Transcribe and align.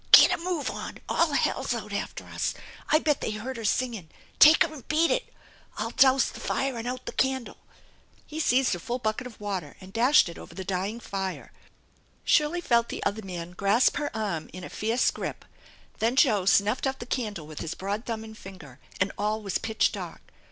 "Get 0.11 0.31
a 0.33 0.37
move 0.39 0.71
on! 0.71 0.97
All 1.07 1.33
hell's 1.33 1.75
out 1.75 1.93
after 1.93 2.25
us! 2.25 2.55
I 2.89 2.97
bet 2.97 3.21
they 3.21 3.29
heard 3.29 3.57
her 3.57 3.63
singin'' 3.63 4.09
Take 4.39 4.63
her 4.63 4.73
an' 4.73 4.83
beat 4.87 5.11
it! 5.11 5.31
I'll 5.77 5.91
douse 5.91 6.25
the 6.29 6.39
fire 6.39 6.75
an' 6.79 6.87
out 6.87 7.05
the 7.05 7.11
candle. 7.11 7.57
He 8.25 8.39
seized 8.39 8.73
a 8.73 8.79
full 8.79 8.97
bucket 8.97 9.27
of 9.27 9.39
water 9.39 9.77
and 9.79 9.93
dashed 9.93 10.27
it 10.27 10.39
over 10.39 10.55
the 10.55 10.63
dying 10.63 10.99
fire. 10.99 11.51
Shirley 12.23 12.61
felt 12.61 12.89
the 12.89 13.03
other 13.03 13.21
man 13.21 13.51
grasp 13.51 13.97
her 13.97 14.09
arm 14.17 14.49
in 14.53 14.63
a 14.63 14.71
fierce 14.71 15.11
grip. 15.11 15.45
Then 15.99 16.15
Joe 16.15 16.45
snuffed 16.47 16.87
out 16.87 16.97
the 16.97 17.05
candle 17.05 17.45
with 17.45 17.59
his 17.59 17.75
broad 17.75 18.05
thumb 18.07 18.23
and 18.23 18.35
finger 18.35 18.79
and 18.99 19.11
all 19.19 19.43
was 19.43 19.59
pitch 19.59 19.91
dark. 19.91 20.33